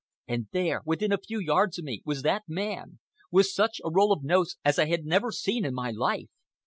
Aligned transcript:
And 0.27 0.47
there, 0.51 0.81
within 0.83 1.11
a 1.11 1.19
few 1.19 1.39
yards 1.39 1.77
of 1.77 1.85
me, 1.85 2.01
was 2.03 2.23
that 2.23 2.41
man, 2.47 2.97
with 3.29 3.45
such 3.45 3.79
a 3.85 3.91
roll 3.91 4.11
of 4.11 4.23
notes 4.23 4.57
as 4.65 4.79
I 4.79 4.87
had 4.87 5.05
never 5.05 5.31
seen 5.31 5.63
in 5.63 5.75
my 5.75 5.91
life. 5.91 6.31